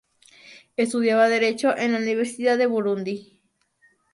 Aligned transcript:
Estudiaba 0.77 1.29
Derecho 1.29 1.77
en 1.77 1.91
la 1.91 1.99
Universidad 1.99 2.57
de 2.57 2.65
Burundi. 2.65 3.39